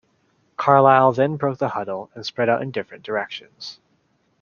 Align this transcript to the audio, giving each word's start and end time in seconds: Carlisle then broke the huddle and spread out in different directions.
Carlisle 0.57 1.11
then 1.11 1.35
broke 1.37 1.59
the 1.59 1.69
huddle 1.69 2.09
and 2.15 2.25
spread 2.25 2.49
out 2.49 2.63
in 2.63 2.71
different 2.71 3.03
directions. 3.03 3.79